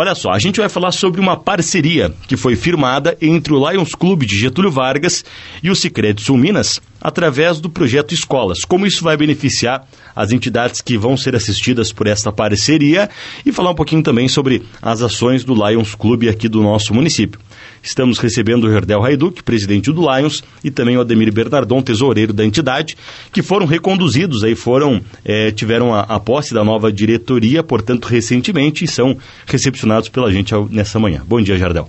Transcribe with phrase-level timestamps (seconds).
[0.00, 3.96] Olha só, a gente vai falar sobre uma parceria que foi firmada entre o Lions
[3.96, 5.24] Clube de Getúlio Vargas
[5.60, 8.64] e o Sicredi Sul Minas através do projeto Escolas.
[8.64, 13.10] Como isso vai beneficiar as entidades que vão ser assistidas por esta parceria
[13.44, 17.40] e falar um pouquinho também sobre as ações do Lions Clube aqui do nosso município.
[17.88, 22.44] Estamos recebendo o Jardel Raiduc, presidente do Lions, e também o Ademir Bernardon, tesoureiro da
[22.44, 22.94] entidade,
[23.32, 28.84] que foram reconduzidos, aí foram, é, tiveram a, a, posse da nova diretoria, portanto, recentemente,
[28.84, 29.16] e são
[29.46, 31.22] recepcionados pela gente nessa manhã.
[31.26, 31.88] Bom dia, Jardel.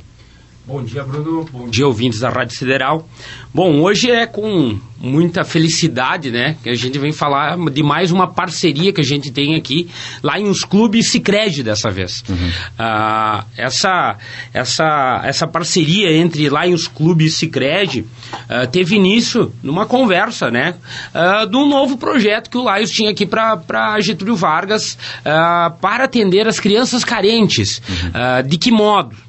[0.69, 1.45] Bom dia, Bruno.
[1.51, 3.09] Bom dia, ouvintes da Rádio Federal.
[3.51, 8.27] Bom, hoje é com muita felicidade, né, que a gente vem falar de mais uma
[8.27, 9.89] parceria que a gente tem aqui
[10.21, 12.23] lá em os clubes Sicredi dessa vez.
[12.29, 12.51] Uhum.
[12.77, 14.17] Ah, essa,
[14.53, 18.05] essa, essa parceria entre lá em os clubes Sicredi
[18.47, 20.75] ah, teve início numa conversa, né,
[21.15, 26.03] ah, de um novo projeto que o Laios tinha aqui para Getúlio Vargas ah, para
[26.03, 27.81] atender as crianças carentes.
[27.89, 28.11] Uhum.
[28.13, 29.28] Ah, de que modo?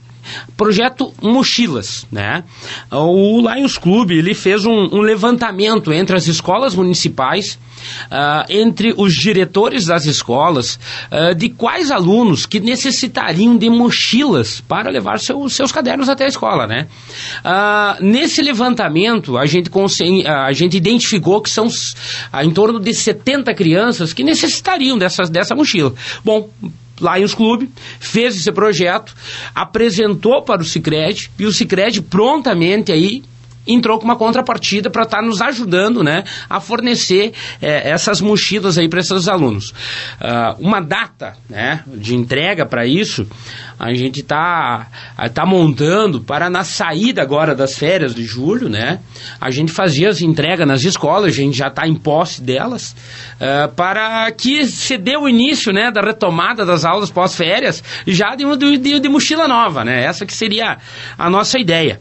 [0.57, 2.45] Projeto Mochilas, né?
[2.91, 7.59] O Lions Club, ele fez um, um levantamento entre as escolas municipais,
[8.07, 10.79] uh, entre os diretores das escolas,
[11.11, 16.29] uh, de quais alunos que necessitariam de mochilas para levar seu, seus cadernos até a
[16.29, 16.87] escola, né?
[17.45, 19.71] Uh, nesse levantamento, a gente,
[20.27, 21.69] a gente identificou que são
[22.43, 25.93] em torno de 70 crianças que necessitariam dessas, dessa mochila.
[26.25, 26.49] Bom,
[27.01, 29.15] Lions Club, fez esse projeto,
[29.55, 33.23] apresentou para o Cicred e o Cicred prontamente aí
[33.67, 38.79] entrou com uma contrapartida para estar tá nos ajudando né, a fornecer é, essas mochilas
[38.79, 39.71] aí para esses alunos.
[40.21, 43.27] Uh, uma data né, de entrega para isso,
[43.79, 44.89] a gente está
[45.33, 49.01] tá montando para na saída agora das férias de julho, né?
[49.41, 52.95] A gente fazia as entregas nas escolas, a gente já está em posse delas,
[53.41, 58.45] uh, para que se dê o início né, da retomada das aulas pós-férias já de,
[58.79, 60.05] de, de mochila nova, né?
[60.05, 60.79] Essa que seria
[61.17, 62.01] a nossa ideia.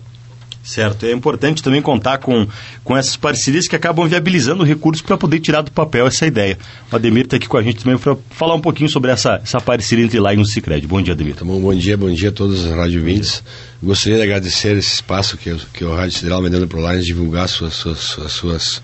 [0.64, 1.06] Certo.
[1.06, 2.48] É importante também contar com,
[2.84, 6.58] com essas parcerias que acabam viabilizando recursos para poder tirar do papel essa ideia.
[6.92, 9.60] O Ademir está aqui com a gente também para falar um pouquinho sobre essa, essa
[9.60, 10.86] parceria entre lá e o Cicred.
[10.86, 11.36] Bom dia, Ademir.
[11.36, 13.42] Tá bom, bom dia, bom dia a todos os rádio vintes.
[13.82, 17.06] Gostaria de agradecer esse espaço que, que o Rádio Federal me dando para o Lions
[17.06, 18.84] divulgar suas, suas, as suas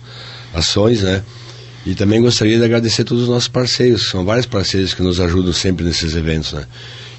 [0.54, 1.22] ações, né?
[1.86, 5.20] E também gostaria de agradecer a todos os nossos parceiros, são vários parceiros que nos
[5.20, 6.66] ajudam sempre nesses eventos, né?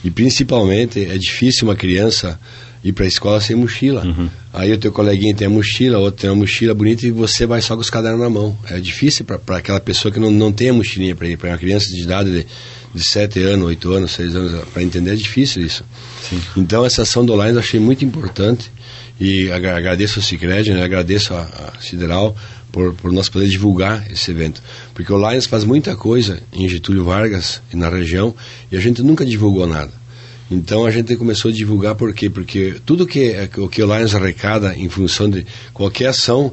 [0.02, 2.38] E principalmente é difícil uma criança
[2.86, 4.04] ir para a escola sem mochila.
[4.04, 4.28] Uhum.
[4.52, 7.60] Aí o teu coleguinha tem a mochila, outro tem uma mochila bonita e você vai
[7.60, 8.56] só com os cadernos na mão.
[8.70, 11.58] É difícil para aquela pessoa que não, não tem a mochilinha para ir, para uma
[11.58, 12.46] criança de idade de,
[12.94, 15.84] de 7 anos, 8 anos, 6 anos, para entender é difícil isso.
[16.30, 16.40] Sim.
[16.56, 18.70] Então essa ação do Lions eu achei muito importante
[19.18, 22.36] e agradeço ao Cicred, né, agradeço a, a Sideral
[22.70, 24.62] por, por nós poder divulgar esse evento.
[24.94, 28.32] Porque o Lions faz muita coisa em Getúlio Vargas e na região
[28.70, 30.05] e a gente nunca divulgou nada.
[30.50, 32.30] Então a gente começou a divulgar por quê?
[32.30, 36.52] Porque tudo que é, o que o Lions arrecada em função de qualquer ação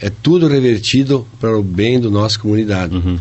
[0.00, 2.96] é tudo revertido para o bem da nossa comunidade.
[2.96, 3.18] Uhum.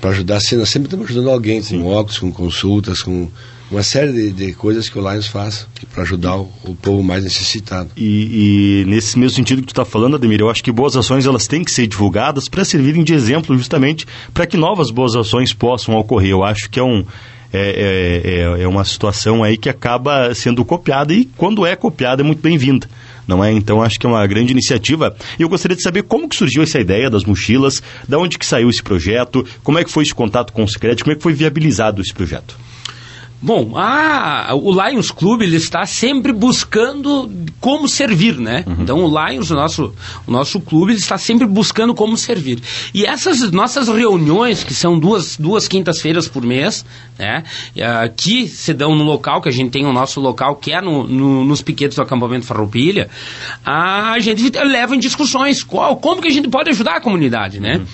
[0.00, 3.28] Para ajudar, nós sempre estamos ajudando alguém, com óculos, com consultas, com
[3.70, 7.24] uma série de, de coisas que o Lions faz para ajudar o, o, povo mais
[7.24, 7.90] necessitado.
[7.96, 11.26] E, e, nesse mesmo sentido que tu está falando, Ademir, eu acho que boas ações
[11.26, 15.52] elas têm que ser divulgadas para servirem de exemplo justamente para que novas boas ações
[15.52, 16.30] possam ocorrer.
[16.30, 17.04] Eu acho que é um
[17.52, 22.22] é, é, é, é uma situação aí que acaba sendo copiada e quando é copiada
[22.22, 22.88] é muito bem-vinda
[23.26, 23.52] não é?
[23.52, 25.14] Então acho que é uma grande iniciativa.
[25.38, 28.46] E eu gostaria de saber como que surgiu essa ideia das mochilas, da onde que
[28.46, 31.22] saiu esse projeto, como é que foi esse contato com o Secret, como é que
[31.22, 32.56] foi viabilizado esse projeto?
[33.46, 33.74] Bom,
[34.60, 37.30] o Lions Club ele está sempre buscando
[37.60, 38.64] como servir, né?
[38.66, 38.76] Uhum.
[38.80, 39.94] Então o Lions, o nosso,
[40.26, 42.58] o nosso clube, ele está sempre buscando como servir.
[42.92, 46.84] E essas nossas reuniões, que são duas, duas quintas-feiras por mês,
[47.16, 47.44] né?
[47.76, 50.80] Uh, que se dão no local, que a gente tem o nosso local, que é
[50.80, 53.08] no, no, nos piquetes do acampamento Farroupilha,
[53.64, 57.76] a gente leva em discussões qual, como que a gente pode ajudar a comunidade, né?
[57.76, 57.86] Uhum.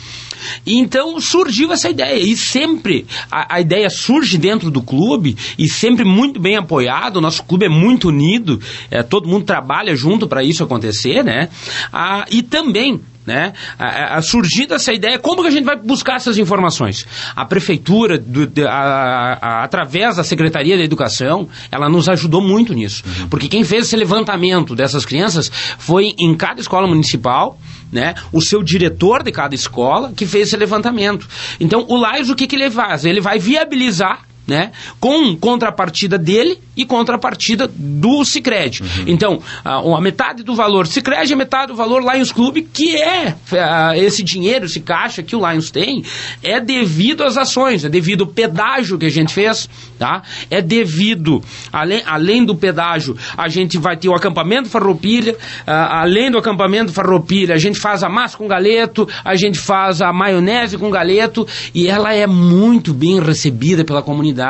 [0.66, 2.18] Então surgiu essa ideia.
[2.18, 7.16] E sempre a, a, ideia surge dentro do clube e sempre muito bem apoiado.
[7.16, 11.48] O nosso clube é muito unido, é, todo mundo trabalha junto para isso acontecer, né?
[11.92, 13.52] Ah, e também né?
[13.78, 17.06] A, a, surgindo essa ideia, como que a gente vai buscar essas informações?
[17.34, 23.02] A prefeitura, do, a, a, através da Secretaria da Educação, ela nos ajudou muito nisso.
[23.06, 23.28] Uhum.
[23.28, 27.58] Porque quem fez esse levantamento dessas crianças foi em cada escola municipal,
[27.92, 28.14] né?
[28.32, 31.28] O seu diretor de cada escola que fez esse levantamento.
[31.60, 33.04] Então, o LAIS, o que, que ele faz?
[33.04, 34.22] Ele vai viabilizar
[34.52, 34.70] né,
[35.00, 38.82] com contrapartida dele e contrapartida do Cicred.
[38.82, 39.04] Uhum.
[39.06, 42.94] Então, a, a, metade do valor Cicred e a metade do valor Lions Club, que
[42.96, 46.04] é a, esse dinheiro, esse caixa que o Lions tem,
[46.42, 50.22] é devido às ações, é devido ao pedágio que a gente fez, tá?
[50.50, 55.34] É devido, além, além do pedágio, a gente vai ter o acampamento Farroupilha,
[55.66, 60.12] além do acampamento Farroupilha, a gente faz a massa com galeto, a gente faz a
[60.12, 64.41] maionese com galeto, e ela é muito bem recebida pela comunidade.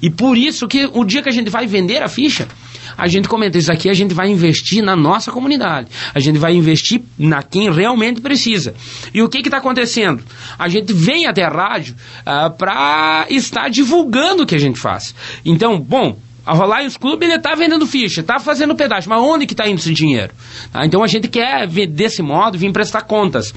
[0.00, 2.48] E por isso que o dia que a gente vai vender a ficha,
[2.96, 5.88] a gente comenta, isso aqui a gente vai investir na nossa comunidade.
[6.14, 8.74] A gente vai investir na quem realmente precisa.
[9.14, 10.22] E o que está acontecendo?
[10.58, 11.94] A gente vem até a rádio
[12.26, 15.14] ah, para estar divulgando o que a gente faz.
[15.44, 16.18] Então, bom,
[16.50, 19.78] a Reliance Club ele está vendendo ficha, está fazendo pedaço, mas onde que está indo
[19.78, 20.34] esse dinheiro?
[20.72, 20.84] Tá?
[20.84, 23.54] Então a gente quer ver desse modo, vir prestar contas.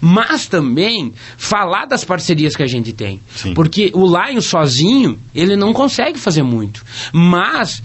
[0.00, 3.20] Mas também falar das parcerias que a gente tem.
[3.34, 3.52] Sim.
[3.52, 6.84] Porque o Lion sozinho, ele não consegue fazer muito.
[7.12, 7.82] Mas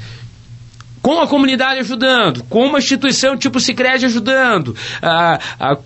[1.01, 5.77] com a comunidade ajudando, com uma instituição tipo Sicredi ajudando, ah, ah,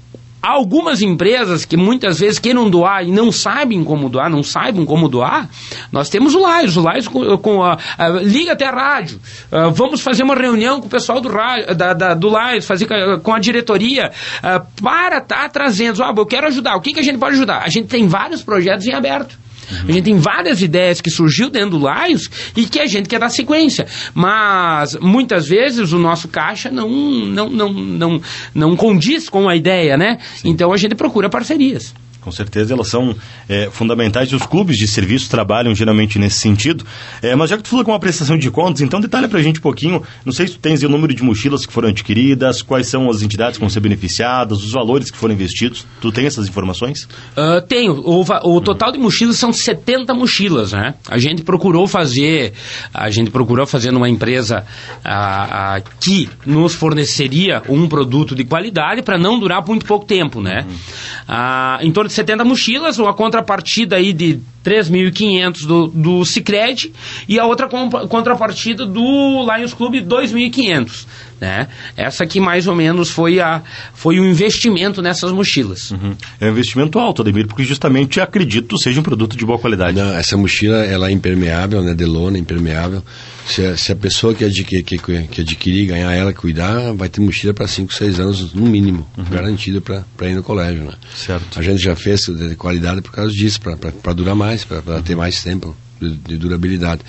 [0.45, 5.09] algumas empresas que muitas vezes queiram doar e não sabem como doar, não sabem como
[5.09, 5.49] doar,
[5.91, 9.19] nós temos o Laios, o Laios com, com a, a, liga até a rádio,
[9.51, 11.29] uh, vamos fazer uma reunião com o pessoal do,
[11.75, 12.87] da, da, do Laios, fazer
[13.23, 16.99] com a diretoria, uh, para estar tá trazendo, ah, eu quero ajudar, o que, que
[16.99, 17.63] a gente pode ajudar?
[17.63, 19.44] A gente tem vários projetos em aberto.
[19.71, 19.89] Uhum.
[19.89, 23.19] A gente tem várias ideias que surgiu dentro do Lions e que a gente quer
[23.19, 23.85] dar sequência.
[24.13, 28.21] Mas muitas vezes o nosso caixa não, não, não, não,
[28.53, 30.17] não condiz com a ideia, né?
[30.35, 30.49] Sim.
[30.49, 31.93] Então a gente procura parcerias.
[32.25, 33.15] Com certeza elas são
[33.47, 36.83] é, fundamentais e os clubes de serviço trabalham geralmente nesse sentido.
[37.21, 39.59] É, mas já que tu falou com uma prestação de contas, então detalha pra gente
[39.59, 42.87] um pouquinho, não sei se tu tens o número de mochilas que foram adquiridas, quais
[42.87, 45.85] são as entidades que vão ser beneficiadas, os valores que foram investidos.
[46.01, 47.07] Tu tem essas informações?
[47.37, 47.93] Uh, tenho.
[47.93, 50.95] O, o total de mochilas são 70 mochilas, né?
[51.07, 52.53] A gente procurou fazer,
[52.91, 54.65] a gente procurou fazer numa empresa
[55.05, 60.41] uh, uh, que nos forneceria um produto de qualidade para não durar muito pouco tempo,
[60.41, 60.65] né?
[60.67, 61.87] Uhum.
[61.87, 66.91] em torno de 70 mochilas, uma contrapartida aí de 3.500 do, do Cicred
[67.27, 67.69] e a outra
[68.09, 71.05] contrapartida do Lions Club 2.500.
[71.39, 71.67] Né?
[71.97, 73.61] Essa aqui mais ou menos foi, a,
[73.93, 75.91] foi o investimento nessas mochilas.
[75.91, 76.15] Uhum.
[76.39, 79.97] É um investimento alto, Ademir, porque justamente acredito seja um produto de boa qualidade.
[79.97, 83.03] Não, essa mochila ela é impermeável, né, de lona, impermeável.
[83.45, 87.21] Se a, se a pessoa que, adquirir, que, que adquirir, ganhar ela, cuidar, vai ter
[87.21, 89.25] mochila para 5, 6 anos no mínimo, uhum.
[89.25, 90.85] garantida para ir no colégio.
[90.85, 90.93] Né?
[91.13, 91.59] Certo.
[91.59, 95.01] A gente já fez de qualidade por causa disso, para durar mais, para uhum.
[95.01, 97.01] ter mais tempo de, de durabilidade.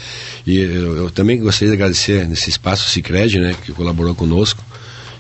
[0.47, 4.65] E eu, eu, também gostaria de agradecer nesse espaço Cicred, né, que colaborou conosco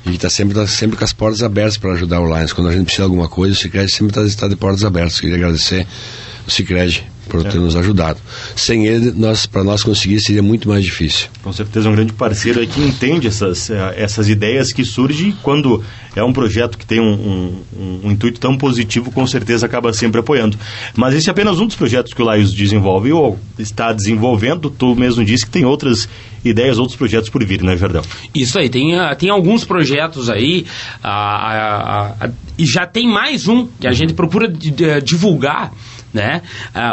[0.04, 2.52] e está sempre, tá sempre com as portas abertas para ajudar o Lions.
[2.52, 5.20] Quando a gente precisa de alguma coisa, o Cicred sempre está tá de portas abertas.
[5.20, 5.86] Queria agradecer
[6.46, 8.20] o Cicred por ter nos ajudado.
[8.54, 11.28] Sem ele, nós, para nós conseguir, seria muito mais difícil.
[11.42, 15.34] Com certeza, é um grande parceiro aí que entende essas, eh, essas ideias que surgem
[15.42, 15.82] quando
[16.14, 17.12] é um projeto que tem um,
[17.76, 20.56] um, um, intuito tão positivo, com certeza acaba sempre apoiando.
[20.94, 24.70] Mas esse é apenas um dos projetos que o Laios desenvolve ou está desenvolvendo.
[24.70, 26.08] Tu mesmo disse que tem outras
[26.44, 28.02] ideias, outros projetos por vir, né, Jardão?
[28.34, 30.64] Isso aí, tem, ah, tem alguns projetos aí
[31.02, 34.48] a, a, a, e já tem mais um que a gente procura
[35.02, 35.72] divulgar
[36.12, 36.42] né?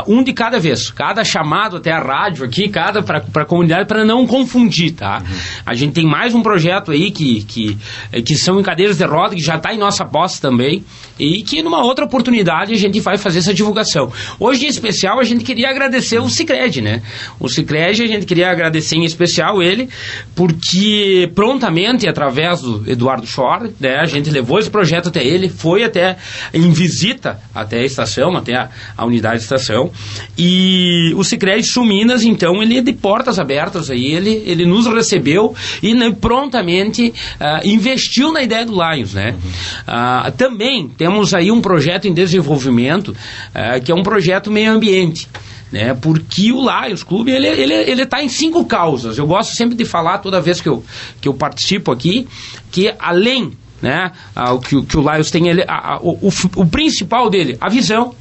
[0.07, 3.87] Uh, um de cada vez, cada chamado até a rádio aqui, cada para a comunidade,
[3.87, 5.19] para não confundir, tá?
[5.19, 5.37] Uhum.
[5.65, 7.77] A gente tem mais um projeto aí que, que,
[8.23, 10.83] que são em cadeiras de roda, que já está em nossa posse também,
[11.19, 14.11] e que numa outra oportunidade a gente vai fazer essa divulgação.
[14.39, 17.01] Hoje, em especial, a gente queria agradecer o Cicred, né?
[17.39, 19.89] O Cicred, a gente queria agradecer em especial ele,
[20.35, 25.83] porque prontamente, através do Eduardo Schor, né, a gente levou esse projeto até ele, foi
[25.83, 26.17] até
[26.53, 29.91] em visita até a estação, até a, a unidade de estação.
[30.37, 34.87] E o Sicredi Sul Minas, então, ele é de portas abertas aí, ele, ele nos
[34.87, 39.31] recebeu e né, prontamente uh, investiu na ideia do Lions, né?
[39.31, 40.27] Uhum.
[40.27, 45.27] Uh, também temos aí um projeto em desenvolvimento, uh, que é um projeto meio ambiente.
[45.69, 49.17] Né, porque o Lions Clube ele ele ele está em cinco causas.
[49.17, 50.83] Eu gosto sempre de falar toda vez que eu,
[51.19, 52.27] que eu participo aqui
[52.71, 57.27] que além né, o que, que o Lions tem ele, a, a, o, o principal
[57.27, 58.13] dele a visão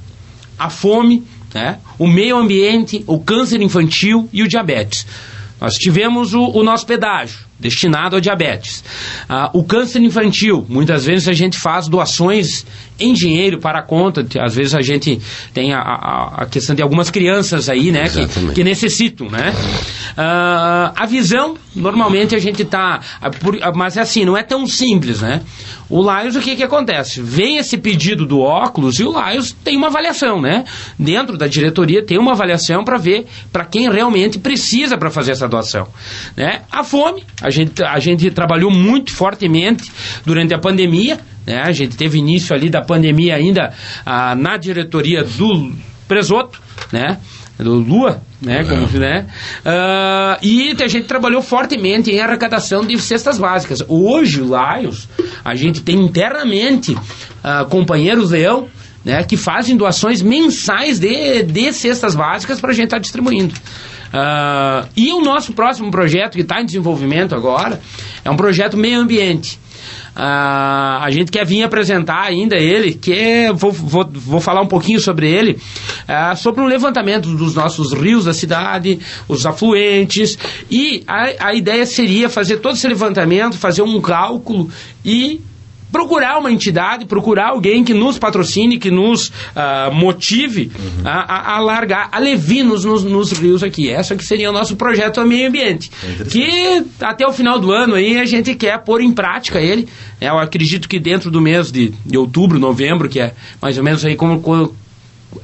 [0.58, 1.22] a fome,
[1.54, 5.06] né, o meio ambiente, o câncer infantil e o diabetes.
[5.60, 8.84] Nós tivemos o, o nosso pedágio, destinado a diabetes.
[9.28, 12.66] Ah, o câncer infantil, muitas vezes a gente faz doações
[12.98, 15.20] em dinheiro para a conta, às vezes a gente
[15.54, 19.54] tem a, a, a questão de algumas crianças aí, né, que, que, necessitam, né.
[20.16, 23.00] Ah, a visão, normalmente a gente está,
[23.74, 25.40] mas é assim, não é tão simples, né.
[25.92, 27.20] O Lions, o que que acontece?
[27.20, 30.64] Vem esse pedido do óculos e o Lions tem uma avaliação, né?
[30.98, 35.46] Dentro da diretoria tem uma avaliação para ver para quem realmente precisa para fazer essa
[35.46, 35.86] doação,
[36.34, 36.62] né?
[36.72, 39.92] A fome, a gente, a gente trabalhou muito fortemente
[40.26, 41.62] durante a pandemia, né?
[41.62, 43.72] A gente teve início ali da pandemia ainda
[44.04, 45.72] ah, na diretoria do
[46.08, 46.60] Presoto,
[46.92, 47.18] né?
[47.58, 48.64] do Lua, né?
[48.64, 49.26] Como, né?
[49.64, 53.84] Uh, e a gente trabalhou fortemente em arrecadação de cestas básicas.
[53.86, 55.08] Hoje, o Lions,
[55.44, 58.68] a gente tem internamente uh, companheiros leão
[59.04, 63.54] né, que fazem doações mensais de, de cestas básicas para a gente estar tá distribuindo.
[64.12, 67.80] Uh, e o nosso próximo projeto, que está em desenvolvimento agora,
[68.24, 69.58] é um projeto meio ambiente.
[70.14, 74.66] Uh, a gente quer vir apresentar ainda ele, que é, vou, vou, vou falar um
[74.66, 80.36] pouquinho sobre ele, uh, sobre um levantamento dos nossos rios da cidade, os afluentes,
[80.70, 84.68] e a, a ideia seria fazer todo esse levantamento, fazer um cálculo
[85.02, 85.40] e
[85.92, 91.02] procurar uma entidade, procurar alguém que nos patrocine, que nos uh, motive uhum.
[91.04, 93.90] a, a, largar, a levinos nos, nos, rios aqui.
[93.90, 95.90] Essa que seria o nosso projeto do meio ambiente.
[96.20, 99.86] É que até o final do ano aí a gente quer pôr em prática ele.
[100.18, 103.84] É, eu acredito que dentro do mês de, de outubro, novembro, que é mais ou
[103.84, 104.74] menos aí como, como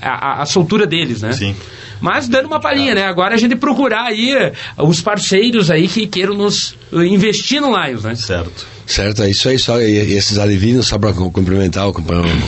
[0.00, 1.32] a, a, soltura deles, né?
[1.32, 1.54] Sim.
[2.00, 3.04] Mas dando uma palhinha, né?
[3.04, 4.32] Agora a gente procurar aí
[4.76, 8.14] os parceiros aí que queiram nos investir no Lions, né?
[8.14, 8.78] Certo.
[8.88, 9.58] Certo, é isso aí.
[9.58, 11.94] Só, e, e esses alevinos, só para cumprimentar o,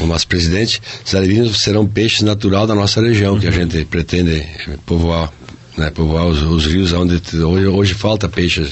[0.03, 3.41] o, nosso presidente, esses alevinos serão peixes natural da nossa região, uhum.
[3.41, 4.47] que a gente pretende
[4.87, 5.31] povoar,
[5.77, 8.71] né, povoar os, os rios onde hoje, hoje falta peixes.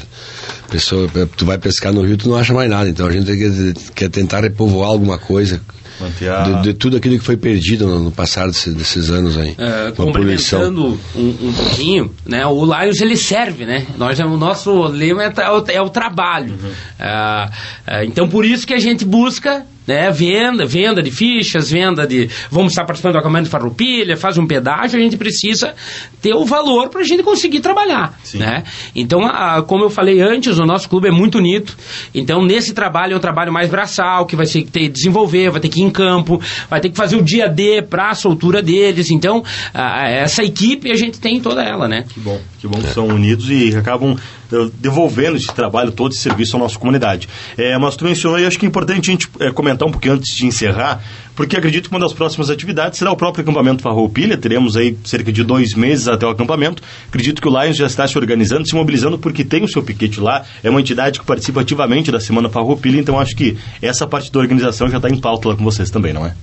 [0.70, 2.88] Pessoa, tu vai pescar no rio, tu não acha mais nada.
[2.88, 5.60] Então a gente quer, quer tentar repovoar alguma coisa
[6.00, 6.42] a...
[6.42, 9.54] de, de, tudo aquilo que foi perdido no, no passado desses, desses, anos aí.
[9.58, 13.86] É, complementando um, um, pouquinho, né, o Lions ele serve, né?
[13.96, 16.52] Nós, o nosso lema é, é, o, é o trabalho.
[16.52, 16.70] Uhum.
[16.98, 17.50] É,
[17.86, 20.10] é, então por isso que a gente busca né?
[20.10, 22.28] Venda, venda de fichas, venda de.
[22.50, 25.74] Vamos estar participando do acampamento de farroupilha, faz um pedágio, a gente precisa
[26.20, 28.14] ter o valor para a gente conseguir trabalhar.
[28.34, 28.64] Né?
[28.94, 31.72] Então, a, como eu falei antes, o nosso clube é muito unido.
[32.14, 35.70] Então, nesse trabalho é um trabalho mais braçal, que vai ter que desenvolver, vai ter
[35.70, 39.10] que ir em campo, vai ter que fazer o dia D para a soltura deles.
[39.10, 39.42] Então,
[39.72, 42.04] a, essa equipe a gente tem toda ela, né?
[42.06, 44.18] Que bom, que bom que são unidos e acabam
[44.50, 47.28] eh, devolvendo esse trabalho todo, esse serviço à nossa comunidade.
[47.56, 50.14] É, mas tu mencionou, e acho que é importante a gente é, comentar um pouquinho
[50.14, 51.02] antes de encerrar,
[51.34, 55.32] porque acredito que uma das próximas atividades será o próprio acampamento Farroupilha, teremos aí cerca
[55.32, 58.74] de dois meses até o acampamento, acredito que o Lions já está se organizando, se
[58.74, 62.48] mobilizando, porque tem o seu piquete lá, é uma entidade que participa ativamente da Semana
[62.48, 65.90] Farroupilha, então acho que essa parte da organização já está em pauta lá com vocês
[65.90, 66.34] também, não é?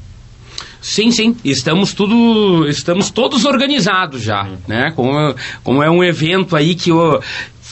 [0.86, 4.58] Sim, sim, estamos tudo, estamos todos organizados já, uhum.
[4.68, 4.92] né?
[4.96, 6.92] Como, como é um evento aí que,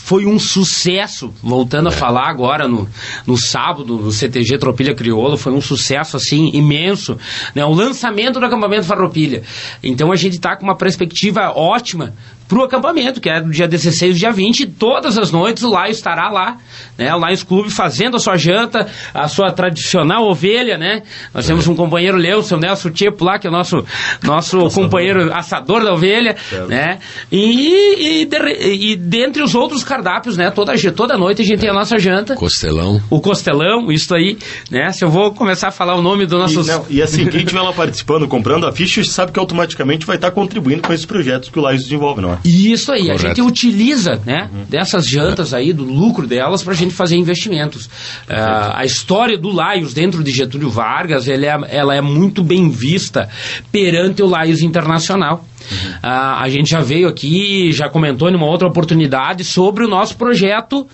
[0.03, 1.93] foi um sucesso, voltando é.
[1.93, 2.89] a falar agora no,
[3.25, 7.17] no sábado, no CTG Tropilha Crioulo, foi um sucesso assim imenso,
[7.55, 7.63] né?
[7.63, 9.43] O lançamento do acampamento Farroupilha.
[9.81, 12.13] Então a gente está com uma perspectiva ótima
[12.47, 15.69] para o acampamento, que é do dia 16 dia 20, e todas as noites o
[15.69, 16.57] Laio estará lá,
[16.97, 17.13] né?
[17.15, 21.03] O Lions Clube fazendo a sua janta, a sua tradicional ovelha, né?
[21.33, 23.83] Nós temos um companheiro Leo, seu Nelson Tipo lá, que é o nosso,
[24.21, 26.35] nosso companheiro assador da ovelha,
[26.67, 26.99] né?
[27.31, 30.51] E, e, de, e, dentre os outros cardápios, né?
[30.51, 32.35] Toda, toda noite a gente tem a nossa janta.
[32.35, 33.01] Costelão.
[33.09, 34.37] O costelão, isso aí,
[34.69, 34.91] né?
[34.91, 36.61] Se eu vou começar a falar o nome do nosso...
[36.61, 40.17] E, não, e assim, quem estiver lá participando, comprando a ficha, sabe que automaticamente vai
[40.17, 43.25] estar contribuindo com esses projetos que o Lions desenvolve, não Isso aí, Correto.
[43.25, 44.49] a gente utiliza, né?
[44.53, 44.63] Uhum.
[44.69, 47.85] Dessas jantas aí, do lucro delas, pra gente fazer investimentos.
[47.85, 52.69] Uh, a história do Laios dentro de Getúlio Vargas, ela é, ela é muito bem
[52.69, 53.29] vista
[53.71, 55.45] perante o Laios Internacional.
[55.71, 55.91] Uhum.
[55.91, 60.17] Uh, a gente já veio aqui, já comentou em uma outra oportunidade sobre o nosso
[60.17, 60.87] projeto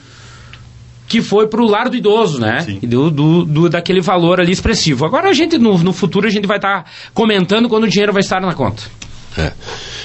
[1.10, 2.63] que foi para o lar do idoso, né?
[2.84, 5.05] Do, do, do, daquele valor ali expressivo.
[5.05, 8.13] Agora a gente, no, no futuro, a gente vai estar tá comentando quando o dinheiro
[8.13, 8.84] vai estar na conta.
[9.39, 9.53] É.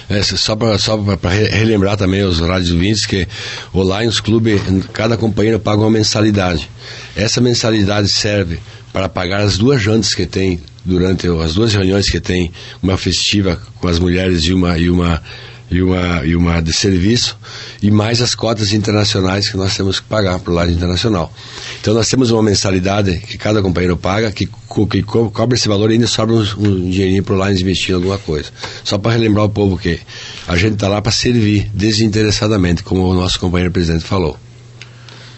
[0.08, 3.26] É, só para relembrar também os rádios ouvintes que
[3.72, 4.60] o Lions Clube,
[4.92, 6.68] cada companheiro paga uma mensalidade.
[7.16, 8.58] Essa mensalidade serve
[8.92, 13.60] para pagar as duas jantas que tem durante as duas reuniões que tem, uma festiva
[13.80, 15.22] com as mulheres e uma, e uma
[15.70, 17.36] e uma, e uma de serviço,
[17.82, 21.32] e mais as cotas internacionais que nós temos que pagar para o lado internacional.
[21.80, 24.46] Então nós temos uma mensalidade que cada companheiro paga, que,
[24.90, 27.90] que co cobre esse valor e ainda sobra um, um dinheirinho para o lado investir
[27.90, 28.50] em alguma coisa.
[28.84, 29.98] Só para relembrar o povo que
[30.46, 34.38] a gente está lá para servir desinteressadamente, como o nosso companheiro presidente falou.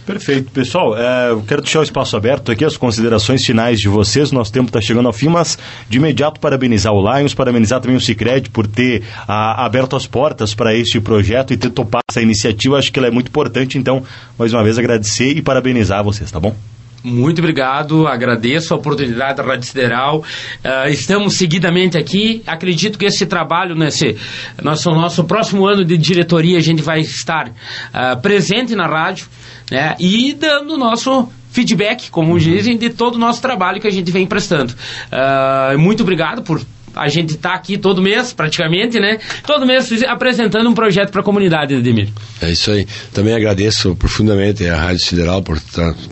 [0.06, 0.52] Perfeito.
[0.52, 4.30] Pessoal, é, eu quero deixar o espaço aberto aqui, as considerações finais de vocês.
[4.30, 5.58] Nosso tempo está chegando ao fim, mas
[5.88, 10.54] de imediato parabenizar o Lions, parabenizar também o Cicred por ter a, aberto as portas
[10.54, 12.78] para este projeto e ter topado essa iniciativa.
[12.78, 13.78] Acho que ela é muito importante.
[13.78, 14.04] Então,
[14.38, 16.54] mais uma vez, agradecer e parabenizar vocês, tá bom?
[17.02, 20.18] Muito obrigado, agradeço a oportunidade da Rádio Sideral.
[20.18, 22.42] Uh, estamos seguidamente aqui.
[22.46, 24.16] Acredito que esse trabalho, nesse
[24.62, 29.26] nosso, nosso próximo ano de diretoria, a gente vai estar uh, presente na rádio
[29.70, 32.38] né, e dando nosso feedback, como uhum.
[32.38, 34.74] dizem, de todo o nosso trabalho que a gente vem prestando.
[34.74, 36.60] Uh, muito obrigado por
[36.96, 39.18] a gente está aqui todo mês, praticamente, né?
[39.46, 42.08] Todo mês apresentando um projeto para a comunidade, Edmir.
[42.40, 42.86] É isso aí.
[43.12, 45.60] Também agradeço profundamente a Rádio Sideral por,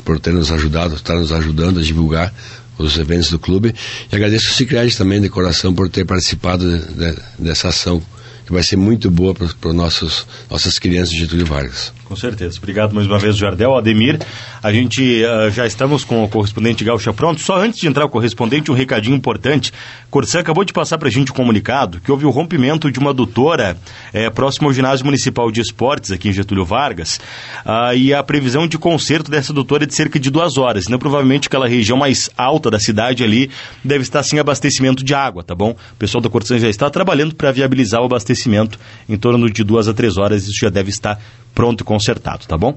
[0.05, 2.33] por ter nos ajudado, estar nos ajudando a divulgar
[2.76, 3.75] os eventos do clube.
[4.12, 8.03] E agradeço o Cicred também, de coração, por ter participado de, de, dessa ação
[8.45, 11.93] que vai ser muito boa para nossos nossas crianças de Getúlio Vargas.
[12.14, 12.59] Com certeza.
[12.59, 13.76] Obrigado mais uma vez, Jardel.
[13.76, 14.21] Ademir,
[14.62, 17.40] a gente uh, já estamos com o correspondente Gaúcha pronto.
[17.40, 19.73] Só antes de entrar o correspondente, um recadinho importante.
[20.12, 23.11] Corsã acabou de passar para a gente um comunicado que houve o rompimento de uma
[23.11, 23.76] adutora
[24.12, 27.18] é, próximo ao ginásio municipal de esportes aqui em Getúlio Vargas
[27.66, 30.87] uh, e a previsão de conserto dessa adutora é de cerca de duas horas.
[30.87, 33.50] Então, provavelmente aquela região mais alta da cidade ali
[33.83, 35.71] deve estar sem abastecimento de água, tá bom?
[35.71, 38.78] O pessoal da Corsã já está trabalhando para viabilizar o abastecimento
[39.09, 40.44] em torno de duas a três horas.
[40.44, 41.18] Isso já deve estar
[41.55, 42.73] pronto e consertado, tá bom?